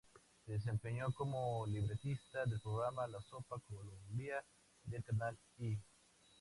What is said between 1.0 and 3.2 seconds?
como libretista del programa